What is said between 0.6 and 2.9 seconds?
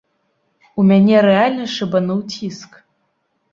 У мяне рэальна шыбануў ціск.